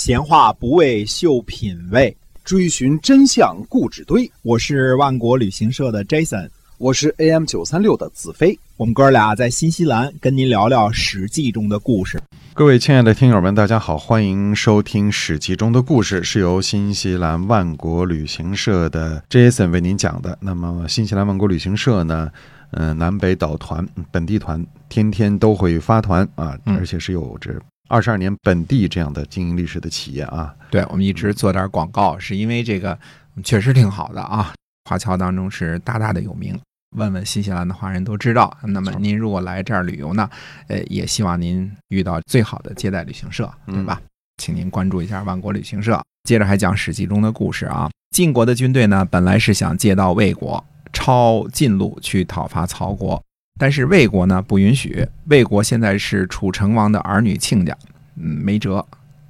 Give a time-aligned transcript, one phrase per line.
[0.00, 4.32] 闲话不为秀品味，追寻真相故纸堆。
[4.40, 8.58] 我是万国旅行社的 Jason，我是 AM 九三六的子飞。
[8.78, 12.18] 我们哥俩在新西兰跟您聊聊《史记》中的故事。
[12.54, 20.38] 各位亲爱的听友们，大家好，欢迎收听《史记》中的故事，是由新西兰万国旅行社的 Jason 为您讲的。
[20.40, 22.30] 那么，新西兰万国旅行社呢，
[22.70, 27.52] 嗯、南北岛团、本地团，天天都会发团啊，嗯而且是有这
[27.90, 30.54] 二十二年本地这样的经营历史的企业啊。
[30.70, 32.96] 对，我们一直做点广告，是因为这个
[33.42, 34.54] 确实挺好的啊。
[34.88, 36.56] 华侨当中是大大的有名，
[36.96, 38.56] 问问新西兰的华人都知道。
[38.62, 40.30] 那么您如果来这儿旅游呢，
[40.68, 44.00] 呃，也希望您遇到最好的接待旅行社，对吧？
[44.38, 46.00] 请您关注一下万国旅行社。
[46.28, 47.90] 接着还讲《史记》中的故事啊。
[48.10, 53.22] 晋国的军队呢，本来是想借道魏国，抄晋路去讨伐曹国，
[53.60, 55.06] 但是魏国呢不允许。
[55.26, 57.76] 魏国现在是楚成王的儿女亲家，
[58.16, 58.84] 嗯，没辙。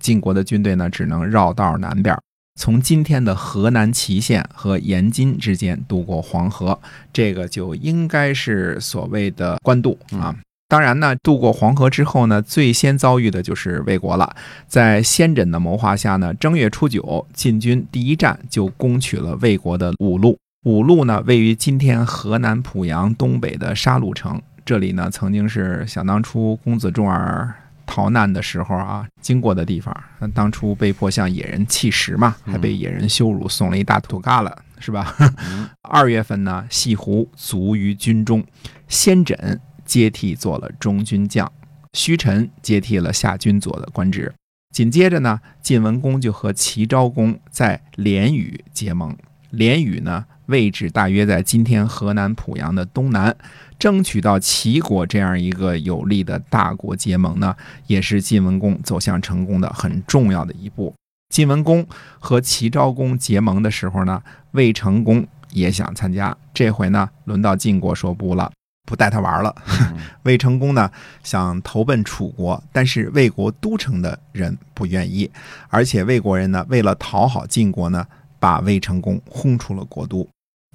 [0.00, 2.16] 晋国的军队呢，只能绕道南边，
[2.60, 6.76] 从今天的河南淇县和延津之间渡过黄河，
[7.12, 10.34] 这个就应该是所谓的官渡啊。
[10.68, 14.34] 当然呢，渡过黄河之后呢，最先遭遇的就是魏国了。
[14.66, 20.36] 在先轸的谋划下呢，正月初九，晋军第一战就攻取了魏国的五路。
[20.66, 24.42] 五路呢，位于今天河南濮阳东北的沙鹿城。
[24.64, 27.54] 这里呢，曾经是想当初公子重耳
[27.86, 29.96] 逃难的时候啊，经过的地方。
[30.18, 35.14] 那当初被迫向野人弃食嘛，还被野人羞辱，送了一大土疙瘩，是吧？
[35.88, 38.44] 二月份呢，西湖卒于军中，
[38.88, 41.48] 先轸接替做了中军将，
[41.92, 44.34] 虚臣接替了夏军佐的官职。
[44.74, 49.16] 紧接着呢，晋文公就和齐昭公在连屿结盟。
[49.56, 53.34] 连屿呢，位置大约在今天河南濮阳的东南。
[53.78, 57.54] 争取到齐国这样一个有力的大国结盟呢，
[57.86, 60.94] 也是晋文公走向成功的很重要的一步。
[61.28, 61.86] 晋文公
[62.18, 64.22] 和齐昭公结盟的时候呢，
[64.52, 68.50] 魏成公也想参加，这回呢，轮到晋国说不了，
[68.86, 69.54] 不带他玩了。
[70.24, 70.90] 魏成功呢
[71.22, 75.30] 想投奔楚国，但是魏国都城的人不愿意，
[75.68, 78.06] 而且魏国人呢为了讨好晋国呢，
[78.46, 80.24] 把魏成功轰出了国都。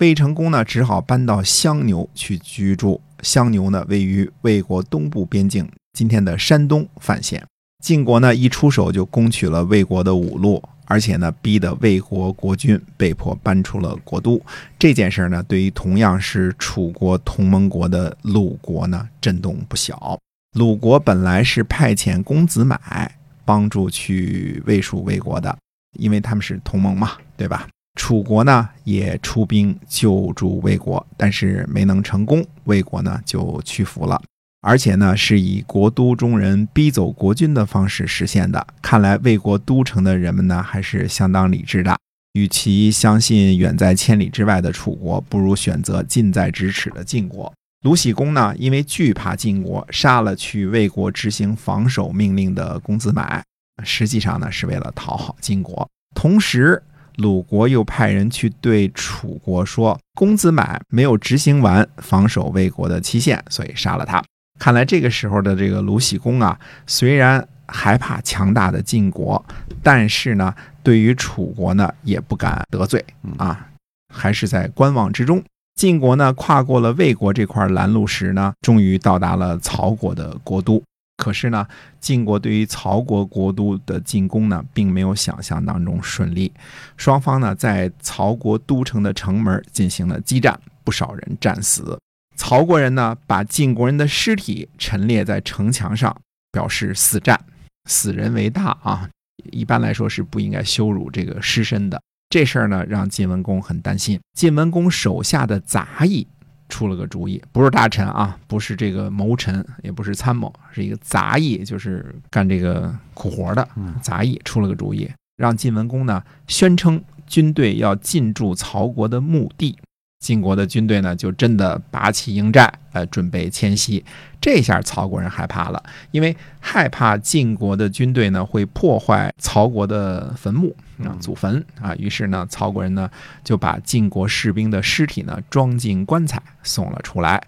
[0.02, 3.00] 魏成功呢只好搬到襄牛去居住。
[3.22, 7.42] 襄牛呢位于魏国东部边境，今天的山东范县。
[7.82, 14.42] 晋国呢一出手就攻取了魏国的五路，而且呢逼得魏国国君被迫搬出了国都。
[14.78, 20.20] 这件事呢，对于同样是楚国同盟国的鲁国呢，震动不小。
[20.60, 23.16] 鲁国本来是派遣公子买
[23.46, 25.58] 帮助去魏蜀魏国的，
[25.94, 27.68] 因为他们是同盟嘛，对吧？
[27.96, 34.22] 楚国呢也出兵救助魏国，但是没能成功，魏国呢就屈服了。
[34.62, 38.66] 而且呢，是以国都中人逼走国君的方式实现的。
[38.82, 41.98] 看来魏国都城的人们呢，还是相当理智的。
[42.34, 47.52] 与其相信远在千里之外的楚国，不如选择近在咫尺的晋国。
[47.84, 53.44] 鲁僖公呢，因为惧怕晋国，杀了去魏国执行防守命令的公子买，
[53.84, 55.88] 实际上呢是为了讨好晋国。
[56.16, 56.82] 同时，
[57.18, 64.24] 鲁国又派人去对楚国说，公子买没有执行完防守魏国的期限，所以杀了他。
[64.60, 69.44] 看来这个时候的这个鲁僖公啊，虽然害怕强大的晋国，
[69.82, 70.54] 但是呢，
[70.84, 73.04] 对于楚国呢也不敢得罪
[73.38, 73.68] 啊，
[74.14, 75.44] 还是在观望之中。
[75.76, 80.84] 晋国呢跨过了魏国这块拦路石呢，终于到达了曹国的国都。
[81.18, 81.68] 可是呢，
[82.00, 86.52] 晋国对于曹国国都的进攻呢，并没有想象当中顺利。
[86.98, 92.00] 双方呢，在曹国都城的城门进行了激战，不少人战死。
[92.36, 96.16] 曹国人呢，把晋国人的尸体陈列在城墙上，
[96.52, 97.40] 表示死战，
[97.86, 99.08] 死人为大啊。
[99.52, 102.02] 一般来说是不应该羞辱这个尸身的。
[102.30, 104.20] 这事儿呢，让晋文公很担心。
[104.34, 106.26] 晋文公手下的杂役
[106.72, 113.68] 出了个主意，不是大臣啊，不是这个谋臣，也不是参谋，是一个杂役，就是干这个苦活的
[114.02, 119.78] 杂役出了个主意，让晋文公呢宣称军队要进驻曹国的墓地。
[120.22, 124.06] 晋国的军队呢，就真的拔起营寨，呃，准备迁徙。
[124.40, 131.96] 这下曹国人害怕了，因为害怕晋国的军队呢会破坏曹国的坟墓啊，祖坟啊。
[131.96, 133.10] 于是呢，曹国人呢
[133.44, 137.42] 就把晋国士兵的尸体呢装进棺材送了出来。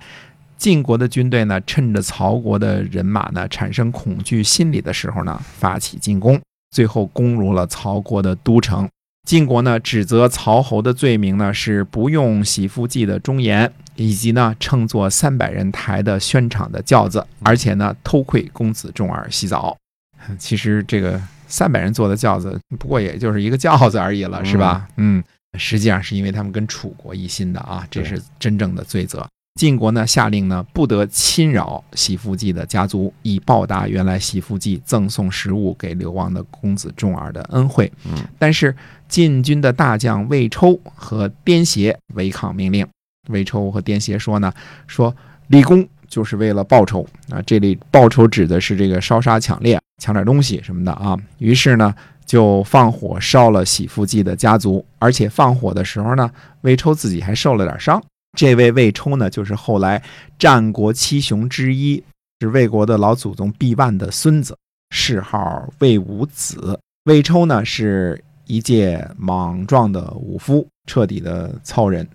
[0.57, 6.41] 晋国的军队呢，趁着曹国的人马呢产生恐惧心理的时候呢，发起进攻，
[6.71, 8.89] 最后攻入了曹国的都城。
[9.23, 19.75] 晋国呢指责曹侯的罪名呢是不用洗肤剂的忠言，以及呢乘坐三百人抬的宣场的轿子，而且呢偷窥公子重耳洗澡。
[20.37, 24.87] 其实这个三百人坐的轿子，不过也就是一个轿子而已了，是吧？
[24.97, 25.23] 嗯，
[25.57, 29.27] 实际上是因为他们跟楚国一心的啊，这是真正的罪责。
[29.55, 37.91] 晋国呢下令呢不得侵扰喜福记的家族，以报答原来喜福记赠送食物给流亡的公子重耳的恩惠。
[38.05, 38.75] 嗯，但是
[39.07, 42.85] 晋军的大将魏抽和颠协违抗命令。
[43.29, 44.51] 魏抽和颠协说呢，
[44.87, 45.15] 说
[45.47, 51.15] 立功就是为了报仇啊，这里报仇指的是这个烧杀抢掠，抢点东西什么的啊。
[51.37, 51.93] 于是呢
[52.25, 56.29] 就放火烧了喜福记的家族，而且放火的时候呢，
[56.61, 58.03] 魏抽自己还受了点伤。
[58.37, 60.01] 这位魏抽呢，就是后来
[60.39, 62.03] 战国七雄之一，
[62.39, 64.57] 是魏国的老祖宗毕万的孙子，
[64.89, 66.79] 谥号魏武子。
[67.05, 72.07] 魏抽呢，是一介莽撞的武夫，彻底的糙人。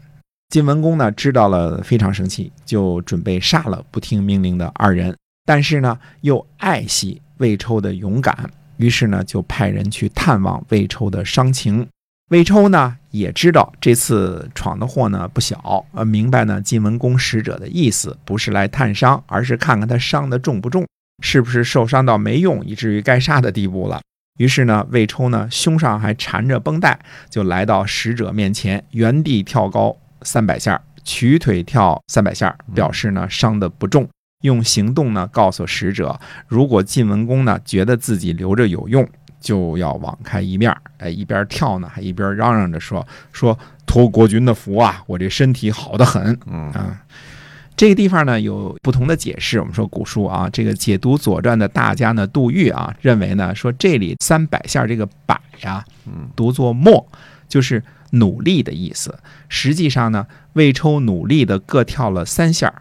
[0.48, 5.14] 晋文公呢，知道了非常生气，就准备杀了不听命令的二人。
[5.44, 11.86] 但是呢，又爱惜魏抽的勇敢，于是呢，就派人去探望魏抽的伤情。
[12.30, 20.86] 魏抽呢也知道这次闯的祸呢不小，呃，明白呢晋文公使者的意思，不是来探伤，而是看看他伤的重不重，
[21.22, 24.00] 是不是受伤到没用，以至于该杀的地步了。
[24.38, 26.98] 于是呢，魏抽呢胸上还缠着绷带，
[27.28, 34.08] 就来到使者面前，原地跳高三百下，曲腿跳三百下，表示呢伤的不重，
[34.42, 39.08] 用行动呢告诉使者，如果晋文公呢觉得自己留着有用。
[39.40, 47.00] 就要网开一面，哎，一边跳呢，还一边嚷嚷着说：“说托国君的福啊，我这身体好得很。”嗯啊，
[47.76, 49.60] 这个地方呢有不同的解释。
[49.60, 57.06] 我们说古书啊，这个解读《左传》的大家呢，杜预啊，认为呢说这里三百下这个百呀，嗯读作默，
[57.48, 59.16] 就是努力的意思。
[59.48, 62.72] 实际上呢，魏抽努力的各跳了三下。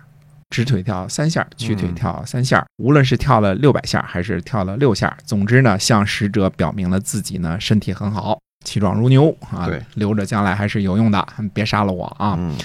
[0.50, 2.66] 直腿跳三下，曲腿跳三下。
[2.78, 11.28] 无论是跳了六百下，还是跳了六下，总之呢，向使者表明了自己呢身体很好，气壮如牛啊对，留着将来还是有用的。
[11.54, 12.36] 别杀了我啊！
[12.38, 12.56] 嗯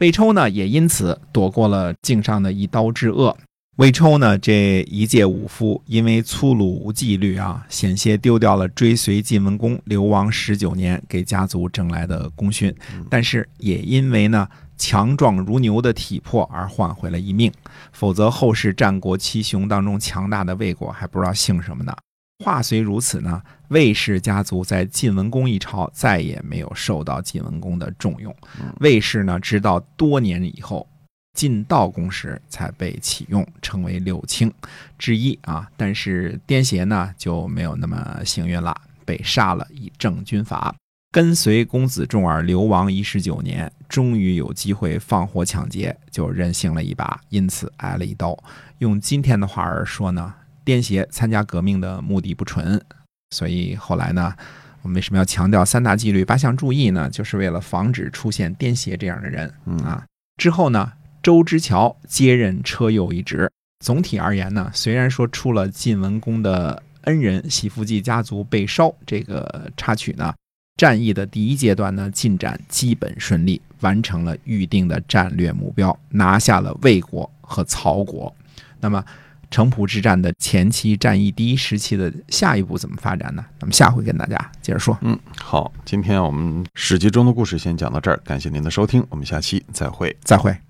[0.00, 3.36] 魏抽呢，也因此躲过了颈上的一刀之恶。
[3.78, 12.72] 魏抽呢，这一介武夫，因为粗鲁无纪律啊，险些丢掉了追随晋文公流亡十九年给家族挣来的功勋，
[13.10, 14.46] 但是也因为呢
[14.78, 17.52] 强壮如牛的体魄而换回了一命。
[17.92, 21.94] 否则，后世战国七雄当中强大的魏国还不知道姓什么呢。
[22.44, 28.32] 话虽如此呢，魏氏家族在晋文公一朝再也没有受到晋文公的重用。
[28.78, 30.88] 魏氏呢，直到多年以后，
[31.36, 34.52] 晋悼公时才被启用，成为六卿
[34.96, 35.68] 之一啊。
[35.76, 40.72] 但是颠邪呢就没有那么幸运了，被杀了以正军阀。
[41.10, 48.36] 跟随公子重耳流亡一十九年，终于有机会放火抢劫，就任性了一把，因此挨了一刀。
[48.78, 50.34] 用今天的话儿说呢，
[50.64, 52.80] 颠协参加革命的目的不纯，
[53.30, 54.34] 所以后来呢，
[54.82, 57.08] 我们为什么要强调三大纪律八项注意呢？
[57.08, 60.04] 就是为了防止出现颠邪这样的人嗯啊。
[60.36, 63.50] 之后呢，周之乔接任车右一职。
[63.82, 70.34] 总体而言呢，虽然说出了晋文公的恩人喜福记家族被烧这个插曲呢，
[70.78, 78.34] 战役的第一阶段呢进展基本顺利，完成了预定的战略目标，拿下了魏国和曹国。
[78.80, 79.04] 那么
[79.50, 83.44] 城濮之战的前期战役第一时期的下一步怎么发展呢？
[83.58, 84.96] 咱们下回跟大家接着说。
[85.00, 90.16] 嗯，好，今天我们史记中的故事先讲到这儿，感谢您的收听，我们下期再会。
[90.22, 90.67] 再会。